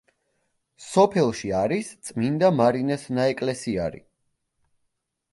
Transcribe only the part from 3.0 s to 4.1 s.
ნაეკლესიარი.